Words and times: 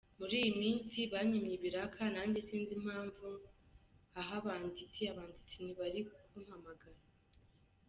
Muri 0.19 0.33
iyi 0.41 0.51
minsi 0.61 0.97
banyimye 1.11 1.53
ibiraka 1.57 2.01
nanjye 2.13 2.39
sinzi 2.47 2.71
impamvu 2.79 3.27
hahah 4.13 4.35
abanditsi, 4.41 5.01
abanditsi 5.11 5.55
ntibari 5.65 5.99
kumpamagaraaa. 6.29 7.13